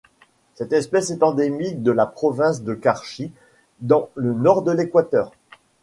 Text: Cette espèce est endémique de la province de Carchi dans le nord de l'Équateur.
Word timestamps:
Cette 0.55 0.73
espèce 0.73 1.11
est 1.11 1.21
endémique 1.21 1.83
de 1.83 1.91
la 1.91 2.07
province 2.07 2.63
de 2.63 2.73
Carchi 2.73 3.31
dans 3.81 4.09
le 4.15 4.33
nord 4.33 4.63
de 4.63 4.71
l'Équateur. 4.71 5.31